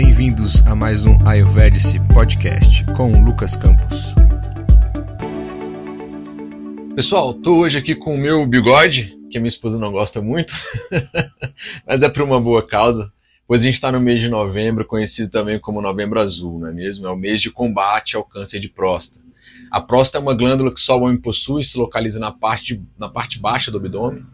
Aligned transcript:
Bem-vindos 0.00 0.62
a 0.64 0.76
mais 0.76 1.04
um 1.06 1.18
Ayurvedic 1.26 1.98
Podcast 2.14 2.84
com 2.96 3.20
Lucas 3.20 3.56
Campos. 3.56 4.14
Pessoal, 6.94 7.34
tô 7.34 7.56
hoje 7.56 7.78
aqui 7.78 7.96
com 7.96 8.14
o 8.14 8.16
meu 8.16 8.46
bigode, 8.46 9.18
que 9.28 9.36
a 9.36 9.40
minha 9.40 9.48
esposa 9.48 9.76
não 9.76 9.90
gosta 9.90 10.22
muito, 10.22 10.54
mas 11.84 12.00
é 12.00 12.08
por 12.08 12.22
uma 12.22 12.40
boa 12.40 12.64
causa, 12.64 13.12
pois 13.44 13.62
a 13.62 13.64
gente 13.64 13.74
está 13.74 13.90
no 13.90 14.00
mês 14.00 14.20
de 14.20 14.28
novembro, 14.28 14.84
conhecido 14.84 15.32
também 15.32 15.58
como 15.58 15.82
Novembro 15.82 16.20
Azul, 16.20 16.60
não 16.60 16.68
é 16.68 16.72
mesmo? 16.72 17.04
É 17.04 17.10
o 17.10 17.16
mês 17.16 17.40
de 17.40 17.50
combate 17.50 18.14
ao 18.14 18.22
câncer 18.22 18.60
de 18.60 18.68
próstata. 18.68 19.26
A 19.68 19.80
próstata 19.80 20.18
é 20.18 20.24
uma 20.24 20.36
glândula 20.36 20.72
que 20.72 20.80
só 20.80 20.96
o 20.96 21.02
homem 21.02 21.20
possui, 21.20 21.64
se 21.64 21.76
localiza 21.76 22.20
na 22.20 22.30
parte, 22.30 22.80
na 22.96 23.08
parte 23.08 23.40
baixa 23.40 23.72
do 23.72 23.78
abdômen 23.78 24.24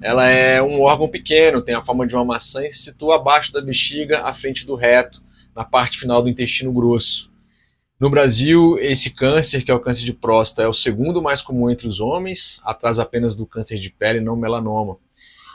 ela 0.00 0.26
é 0.26 0.62
um 0.62 0.80
órgão 0.82 1.08
pequeno, 1.08 1.62
tem 1.62 1.74
a 1.74 1.82
forma 1.82 2.06
de 2.06 2.14
uma 2.14 2.24
maçã 2.24 2.64
e 2.64 2.70
se 2.70 2.84
situa 2.84 3.16
abaixo 3.16 3.52
da 3.52 3.60
bexiga, 3.60 4.22
à 4.22 4.32
frente 4.32 4.66
do 4.66 4.74
reto, 4.74 5.22
na 5.54 5.64
parte 5.64 5.98
final 5.98 6.22
do 6.22 6.28
intestino 6.28 6.72
grosso. 6.72 7.32
No 7.98 8.08
Brasil, 8.08 8.78
esse 8.78 9.10
câncer, 9.10 9.64
que 9.64 9.72
é 9.72 9.74
o 9.74 9.80
câncer 9.80 10.04
de 10.04 10.12
próstata, 10.12 10.62
é 10.62 10.68
o 10.68 10.72
segundo 10.72 11.20
mais 11.20 11.42
comum 11.42 11.68
entre 11.68 11.88
os 11.88 11.98
homens, 11.98 12.60
atrás 12.64 13.00
apenas 13.00 13.34
do 13.34 13.44
câncer 13.44 13.76
de 13.76 13.90
pele, 13.90 14.20
não 14.20 14.36
melanoma. 14.36 14.96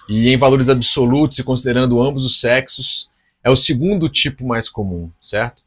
E 0.09 0.27
em 0.27 0.37
valores 0.37 0.67
absolutos, 0.67 1.39
e 1.39 1.43
considerando 1.43 2.01
ambos 2.01 2.25
os 2.25 2.41
sexos, 2.41 3.09
é 3.41 3.49
o 3.49 3.55
segundo 3.55 4.09
tipo 4.09 4.45
mais 4.45 4.67
comum, 4.67 5.09
certo? 5.21 5.62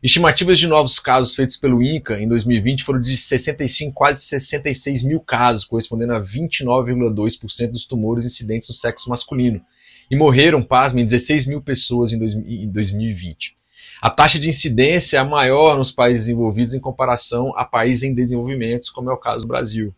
Estimativas 0.00 0.60
de 0.60 0.68
novos 0.68 1.00
casos 1.00 1.34
feitos 1.34 1.56
pelo 1.56 1.82
INCA 1.82 2.20
em 2.22 2.28
2020 2.28 2.84
foram 2.84 3.00
de 3.00 3.16
65, 3.16 3.92
quase 3.92 4.22
66 4.22 5.02
mil 5.02 5.18
casos, 5.18 5.64
correspondendo 5.64 6.14
a 6.14 6.20
29,2% 6.20 7.72
dos 7.72 7.84
tumores 7.84 8.24
incidentes 8.24 8.68
no 8.68 8.74
sexo 8.76 9.10
masculino. 9.10 9.60
E 10.08 10.16
morreram, 10.16 10.62
pasmem, 10.62 11.04
16 11.04 11.46
mil 11.46 11.60
pessoas 11.60 12.12
em 12.12 12.68
2020. 12.70 13.56
A 14.00 14.08
taxa 14.08 14.38
de 14.38 14.48
incidência 14.48 15.18
é 15.18 15.24
maior 15.24 15.76
nos 15.76 15.90
países 15.90 16.26
desenvolvidos 16.26 16.74
em 16.74 16.80
comparação 16.80 17.52
a 17.56 17.64
países 17.64 18.04
em 18.04 18.14
desenvolvimento, 18.14 18.92
como 18.94 19.10
é 19.10 19.12
o 19.12 19.18
caso 19.18 19.44
do 19.44 19.48
Brasil. 19.48 19.92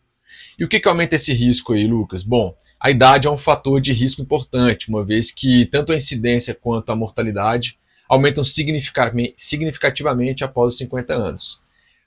E 0.59 0.65
o 0.65 0.69
que, 0.69 0.81
que 0.81 0.89
aumenta 0.89 1.17
esse 1.17 1.35
risco 1.35 1.75
aí, 1.75 1.87
Lucas? 1.87 2.23
Bom, 2.23 2.57
a 2.81 2.91
idade 2.91 3.27
é 3.27 3.31
um 3.31 3.37
fator 3.37 3.79
de 3.83 3.93
risco 3.93 4.23
importante, 4.23 4.89
uma 4.89 5.05
vez 5.05 5.31
que 5.31 5.67
tanto 5.67 5.93
a 5.93 5.97
incidência 5.97 6.55
quanto 6.55 6.91
a 6.91 6.97
mortalidade 6.97 7.79
aumentam 8.11 8.43
significativamente 8.43 10.43
após 10.43 10.73
os 10.73 10.79
50 10.79 11.15
anos. 11.15 11.61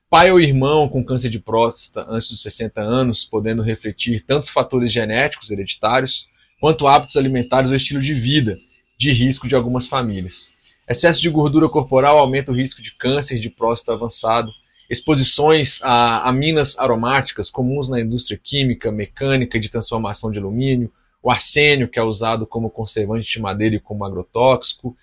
Pai 0.09 0.29
ou 0.29 0.39
irmão 0.39 0.89
com 0.89 1.01
câncer 1.01 1.29
de 1.29 1.39
próstata 1.39 2.05
antes 2.09 2.27
dos 2.27 2.41
60 2.41 2.81
anos, 2.81 3.23
podendo 3.23 3.63
refletir 3.63 4.19
tanto 4.19 4.51
fatores 4.51 4.91
genéticos 4.91 5.49
hereditários, 5.49 6.27
quanto 6.59 6.87
hábitos 6.87 7.15
alimentares 7.15 7.69
ou 7.69 7.75
estilo 7.77 8.01
de 8.01 8.13
vida, 8.13 8.59
de 8.97 9.13
risco 9.13 9.47
de 9.47 9.55
algumas 9.55 9.87
famílias. 9.87 10.51
Excesso 10.89 11.21
de 11.21 11.29
gordura 11.29 11.69
corporal 11.69 12.17
aumenta 12.17 12.51
o 12.51 12.55
risco 12.55 12.81
de 12.81 12.93
câncer 12.95 13.39
de 13.39 13.49
próstata 13.49 13.93
avançado. 13.93 14.51
Exposições 14.89 15.81
a 15.83 16.27
aminas 16.27 16.77
aromáticas 16.77 17.49
comuns 17.49 17.87
na 17.87 18.01
indústria 18.01 18.37
química, 18.37 18.91
mecânica 18.91 19.57
de 19.57 19.71
transformação 19.71 20.29
de 20.29 20.37
alumínio, 20.37 20.91
o 21.23 21.31
arsênio, 21.31 21.87
que 21.87 21.97
é 21.97 22.03
usado 22.03 22.45
como 22.45 22.69
conservante 22.69 23.31
de 23.31 23.39
madeira 23.39 23.77
e 23.77 23.79
como 23.79 24.03
agrotóxico, 24.03 24.97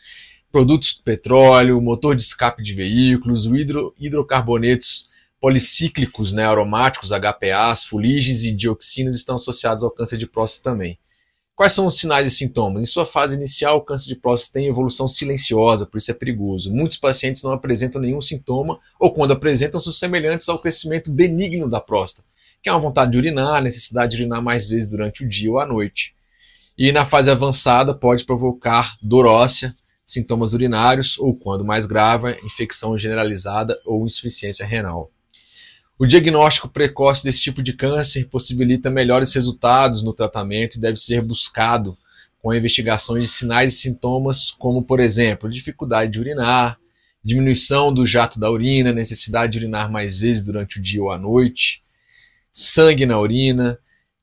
produtos 0.51 0.95
do 0.95 1.03
petróleo, 1.03 1.81
motor 1.81 2.15
de 2.15 2.23
escape 2.23 2.63
de 2.63 2.75
veículos, 2.75 3.47
hidro, 3.47 3.95
hidrocarbonetos 3.99 5.09
policíclicos, 5.41 6.33
né, 6.33 6.45
aromáticos, 6.45 7.11
HPAs, 7.11 7.85
fuligens 7.85 8.45
e 8.45 8.53
dioxinas 8.53 9.17
estão 9.17 9.37
associados 9.37 9.83
ao 9.83 9.91
câncer 9.91 10.19
de 10.19 10.27
próstata 10.27 10.71
também. 10.71 10.99
Quais 11.55 11.73
são 11.75 11.87
os 11.87 11.99
sinais 11.99 12.27
e 12.27 12.35
sintomas? 12.35 12.83
Em 12.83 12.87
sua 12.87 13.05
fase 13.05 13.37
inicial, 13.37 13.79
o 13.79 13.83
câncer 13.83 14.09
de 14.09 14.17
próstata 14.17 14.55
tem 14.55 14.67
evolução 14.67 15.07
silenciosa, 15.07 15.87
por 15.87 15.99
isso 15.99 16.11
é 16.11 16.15
perigoso. 16.15 16.73
Muitos 16.73 16.97
pacientes 16.97 17.43
não 17.43 17.53
apresentam 17.53 18.01
nenhum 18.01 18.21
sintoma 18.21 18.79
ou, 18.99 19.13
quando 19.13 19.33
apresentam, 19.33 19.79
são 19.79 19.93
semelhantes 19.93 20.49
ao 20.49 20.59
crescimento 20.59 21.11
benigno 21.11 21.69
da 21.69 21.81
próstata, 21.81 22.27
que 22.63 22.69
é 22.69 22.73
uma 22.73 22.81
vontade 22.81 23.13
de 23.13 23.19
urinar, 23.19 23.63
necessidade 23.63 24.17
de 24.17 24.23
urinar 24.23 24.43
mais 24.43 24.69
vezes 24.69 24.89
durante 24.89 25.23
o 25.23 25.29
dia 25.29 25.51
ou 25.51 25.61
à 25.61 25.67
noite. 25.67 26.15
E 26.79 26.93
na 26.93 27.05
fase 27.05 27.31
avançada 27.31 27.95
pode 27.95 28.25
provocar 28.25 28.97
dor 29.03 29.27
óssea, 29.27 29.77
sintomas 30.13 30.53
urinários 30.53 31.19
ou, 31.19 31.35
quando 31.35 31.65
mais 31.65 31.87
grave, 31.87 32.39
infecção 32.45 32.97
generalizada 32.97 33.79
ou 33.85 34.07
insuficiência 34.07 34.67
renal. 34.67 35.11
O 35.99 36.07
diagnóstico 36.07 36.69
precoce 36.69 37.23
desse 37.23 37.43
tipo 37.43 37.63
de 37.63 37.75
câncer 37.75 38.27
possibilita 38.29 38.89
melhores 38.89 39.35
resultados 39.35 40.03
no 40.03 40.15
tratamento 40.15 40.77
e 40.77 40.81
deve 40.81 40.97
ser 40.97 41.21
buscado 41.21 41.97
com 42.41 42.51
a 42.51 42.57
investigação 42.57 43.19
de 43.19 43.27
sinais 43.27 43.75
e 43.75 43.77
sintomas, 43.77 44.51
como, 44.51 44.83
por 44.83 44.99
exemplo, 44.99 45.51
dificuldade 45.51 46.13
de 46.13 46.19
urinar, 46.19 46.79
diminuição 47.23 47.93
do 47.93 48.07
jato 48.07 48.41
da 48.41 48.51
urina, 48.51 48.93
necessidade 48.93 49.53
de 49.53 49.59
urinar 49.59 49.91
mais 49.91 50.19
vezes 50.19 50.43
durante 50.43 50.79
o 50.79 50.83
dia 50.83 51.03
ou 51.03 51.11
a 51.11 51.19
noite, 51.19 51.83
sangue 52.51 53.05
na 53.05 53.21
urina, 53.21 53.79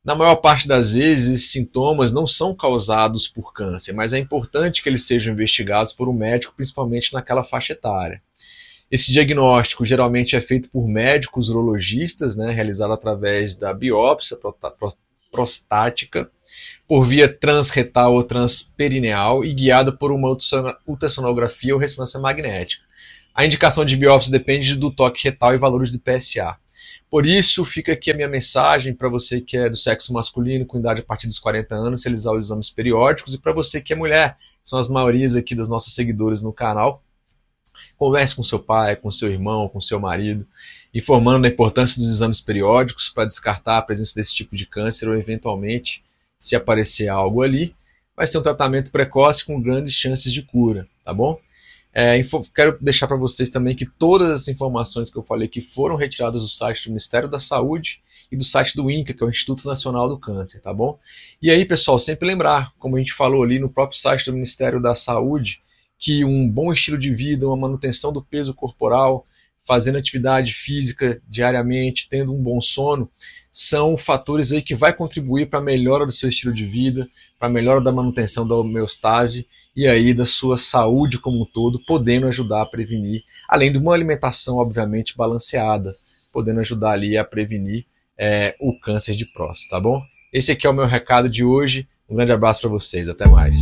na 0.08 0.16
maior 0.16 0.38
parte 0.38 0.70
das 0.70 0.94
vezes, 0.94 1.28
esses 1.28 1.52
sintomas 1.52 2.14
não 2.14 2.26
são 2.26 2.56
causados 2.56 3.28
por 3.28 3.52
câncer, 3.52 3.92
mas 3.92 4.14
é 4.14 4.18
importante 4.18 4.82
que 4.82 4.88
eles 4.88 5.06
sejam 5.06 5.34
investigados 5.34 5.92
por 5.92 6.08
um 6.08 6.14
médico, 6.14 6.54
principalmente 6.56 7.12
naquela 7.12 7.44
faixa 7.44 7.74
etária. 7.74 8.22
Esse 8.90 9.12
diagnóstico 9.12 9.84
geralmente 9.84 10.34
é 10.34 10.40
feito 10.40 10.72
por 10.72 10.88
médicos 10.88 11.50
urologistas, 11.50 12.38
né, 12.38 12.54
realizado 12.54 12.94
através 12.94 13.58
da 13.58 13.74
biópsia 13.74 14.38
prostática, 15.30 16.32
por 16.88 17.04
via 17.04 17.28
transretal 17.28 18.14
ou 18.14 18.24
transperineal 18.24 19.44
e 19.44 19.54
guiado 19.54 19.98
por 19.98 20.14
uma 20.14 20.34
ultrassonografia 20.88 21.74
ou 21.74 21.80
ressonância 21.82 22.18
magnética. 22.18 22.82
A 23.36 23.46
indicação 23.46 23.84
de 23.84 23.98
biópsia 23.98 24.32
depende 24.32 24.74
do 24.76 24.90
toque 24.90 25.26
retal 25.26 25.54
e 25.54 25.58
valores 25.58 25.92
do 25.92 26.00
PSA. 26.00 26.56
Por 27.10 27.26
isso, 27.26 27.64
fica 27.64 27.94
aqui 27.94 28.12
a 28.12 28.14
minha 28.14 28.28
mensagem 28.28 28.94
para 28.94 29.08
você 29.08 29.40
que 29.40 29.56
é 29.56 29.70
do 29.70 29.78
sexo 29.78 30.12
masculino, 30.12 30.66
com 30.66 30.78
idade 30.78 31.00
a 31.00 31.04
partir 31.04 31.28
dos 31.28 31.40
40 31.40 31.74
anos, 31.74 32.04
realizar 32.04 32.34
os 32.34 32.46
exames 32.46 32.70
periódicos, 32.70 33.34
e 33.34 33.38
para 33.38 33.54
você 33.54 33.80
que 33.80 33.94
é 33.94 33.96
mulher, 33.96 34.38
que 34.62 34.70
são 34.70 34.78
as 34.78 34.90
maiorias 34.90 35.36
aqui 35.36 35.56
das 35.56 35.70
nossas 35.70 35.94
seguidoras 35.94 36.42
no 36.42 36.52
canal, 36.52 37.02
converse 37.98 38.36
com 38.36 38.44
seu 38.44 38.60
pai, 38.60 38.96
com 38.98 39.10
seu 39.10 39.32
irmão, 39.32 39.70
com 39.70 39.80
seu 39.80 40.00
marido, 40.00 40.46
informando 40.94 41.44
da 41.44 41.48
importância 41.48 42.02
dos 42.02 42.12
exames 42.12 42.42
periódicos 42.42 43.10
para 43.10 43.26
descartar 43.26 43.78
a 43.78 43.82
presença 43.82 44.14
desse 44.16 44.36
tipo 44.36 44.56
de 44.56 44.66
câncer 44.66 45.08
ou, 45.08 45.16
eventualmente, 45.16 46.04
se 46.38 46.56
aparecer 46.56 47.08
algo 47.08 47.42
ali, 47.42 47.74
vai 48.16 48.28
ser 48.28 48.38
um 48.38 48.44
tratamento 48.44 48.92
precoce 48.92 49.46
com 49.46 49.62
grandes 49.62 49.94
chances 49.94 50.34
de 50.34 50.42
cura, 50.42 50.88
tá 51.06 51.14
bom? 51.14 51.40
É, 51.94 52.20
quero 52.54 52.78
deixar 52.80 53.08
para 53.08 53.18
vocês 53.18 53.50
também 53.50 53.76
que 53.76 53.90
todas 53.90 54.30
as 54.30 54.48
informações 54.48 55.10
que 55.10 55.18
eu 55.18 55.24
falei 55.24 55.48
aqui 55.48 55.62
foram 55.62 55.96
retiradas 55.96 56.42
do 56.42 56.48
site 56.48 56.86
do 56.86 56.90
Ministério 56.90 57.28
da 57.28 57.40
Saúde 57.40 58.02
e 58.32 58.38
do 58.38 58.44
site 58.44 58.76
do 58.76 58.92
INCA, 58.92 59.14
que 59.14 59.24
é 59.24 59.26
o 59.26 59.30
Instituto 59.30 59.68
Nacional 59.68 60.08
do 60.08 60.20
Câncer, 60.20 60.62
tá 60.62 60.74
bom? 60.74 61.00
E 61.42 61.50
aí, 61.50 61.66
pessoal, 61.66 61.98
sempre 61.98 62.28
lembrar, 62.28 62.72
como 62.78 62.96
a 62.96 63.00
gente 63.00 63.14
falou 63.14 63.42
ali 63.44 63.58
no 63.58 63.70
próprio 63.70 64.00
site 64.00 64.26
do 64.26 64.34
Ministério 64.34 64.82
da 64.82 64.94
Saúde, 64.94 65.62
que 65.98 66.24
um 66.24 66.48
bom 66.48 66.72
estilo 66.72 66.98
de 66.98 67.14
vida, 67.14 67.48
uma 67.48 67.58
manutenção 67.58 68.14
do 68.14 68.22
peso 68.22 68.54
corporal, 68.54 69.26
fazendo 69.68 69.98
atividade 69.98 70.54
física 70.54 71.22
diariamente, 71.28 72.08
tendo 72.10 72.34
um 72.34 72.42
bom 72.42 72.62
sono, 72.62 73.12
são 73.52 73.98
fatores 73.98 74.54
aí 74.54 74.62
que 74.62 74.74
vai 74.74 74.94
contribuir 74.94 75.50
para 75.50 75.60
a 75.60 75.64
melhora 75.64 76.06
do 76.06 76.12
seu 76.12 76.30
estilo 76.30 76.54
de 76.54 76.66
vida, 76.66 77.08
para 77.38 77.50
a 77.50 77.52
melhora 77.52 77.84
da 77.84 77.92
manutenção 77.92 78.48
da 78.48 78.56
homeostase 78.56 79.46
e 79.76 79.88
aí 79.88 80.14
da 80.14 80.26
sua 80.26 80.58
saúde 80.58 81.20
como 81.20 81.42
um 81.42 81.46
todo, 81.46 81.84
podendo 81.86 82.28
ajudar 82.28 82.62
a 82.62 82.66
prevenir, 82.66 83.24
além 83.50 83.72
de 83.72 83.78
uma 83.78 83.94
alimentação, 83.94 84.58
obviamente, 84.58 85.18
balanceada, 85.18 85.94
podendo 86.32 86.62
ajudar 86.62 86.92
ali 86.92 87.18
a 87.18 87.24
prevenir 87.24 87.86
é, 88.18 88.56
o 88.60 88.80
câncer 88.80 89.16
de 89.16 89.26
próstata, 89.26 89.76
tá 89.76 89.80
bom? 89.80 90.02
Esse 90.32 90.52
aqui 90.52 90.66
é 90.66 90.70
o 90.70 90.74
meu 90.74 90.86
recado 90.86 91.30
de 91.30 91.44
hoje. 91.44 91.88
Um 92.10 92.16
grande 92.16 92.32
abraço 92.32 92.62
para 92.62 92.70
vocês, 92.70 93.10
até 93.10 93.28
mais. 93.28 93.62